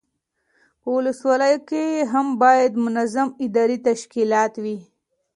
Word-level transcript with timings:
په 0.81 0.87
ولسوالیو 0.97 1.65
کې 1.69 1.83
هم 2.13 2.27
باید 2.43 2.73
منظم 2.85 3.27
اداري 3.45 3.77
تشکیلات 3.87 4.53
وي. 4.63 4.77